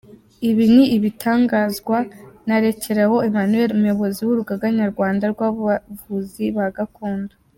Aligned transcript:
Ibi 0.49 0.65
ni 0.73 0.83
ibitangazwa 0.97 1.97
na 2.47 2.57
Rekeraho 2.65 3.15
Emmanuel, 3.27 3.69
umuyobozi 3.75 4.19
w’urugaga 4.23 4.65
nyarwanda 4.79 5.23
rw’abavuzi 5.33 6.45
ba 6.57 6.67
gakondo. 6.77 7.33